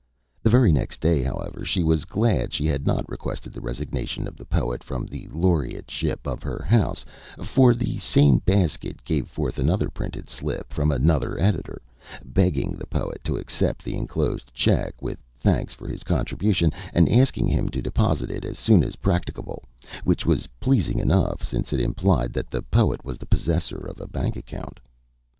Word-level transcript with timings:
The 0.41 0.49
very 0.49 0.71
next 0.71 0.99
day, 0.99 1.21
however, 1.21 1.63
she 1.63 1.83
was 1.83 2.05
glad 2.05 2.53
she 2.53 2.65
had 2.65 2.87
not 2.87 3.07
requested 3.07 3.53
the 3.53 3.61
resignation 3.61 4.27
of 4.27 4.35
the 4.35 4.47
poet 4.47 4.83
from 4.83 5.05
the 5.05 5.27
laureateship 5.31 6.25
of 6.25 6.41
her 6.41 6.63
house; 6.67 7.05
for 7.43 7.75
the 7.75 7.99
same 7.99 8.39
basket 8.39 9.05
gave 9.05 9.27
forth 9.29 9.59
another 9.59 9.89
printed 9.91 10.27
slip 10.27 10.73
from 10.73 10.89
another 10.91 11.39
editor, 11.39 11.83
begging 12.25 12.71
the 12.71 12.87
poet 12.87 13.23
to 13.25 13.37
accept 13.37 13.83
the 13.85 13.95
enclosed 13.95 14.51
check, 14.55 14.99
with 15.03 15.19
thanks 15.39 15.75
for 15.75 15.87
his 15.87 16.03
contribution, 16.03 16.71
and 16.95 17.07
asking 17.07 17.47
him 17.47 17.69
to 17.69 17.79
deposit 17.79 18.31
it 18.31 18.43
as 18.43 18.57
soon 18.57 18.83
as 18.83 18.95
practicable 18.95 19.61
which 20.03 20.25
was 20.25 20.47
pleasing 20.59 20.97
enough, 20.97 21.43
since 21.43 21.71
it 21.73 21.79
implied 21.79 22.33
that 22.33 22.49
the 22.49 22.63
poet 22.63 23.05
was 23.05 23.19
the 23.19 23.27
possessor 23.27 23.77
of 23.77 24.01
a 24.01 24.07
bank 24.07 24.35
account. 24.35 24.79